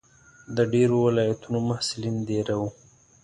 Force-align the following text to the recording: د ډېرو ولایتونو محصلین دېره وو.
د 0.55 0.57
ډېرو 0.73 0.95
ولایتونو 1.07 1.57
محصلین 1.69 2.15
دېره 2.29 2.55
وو. 2.59 2.69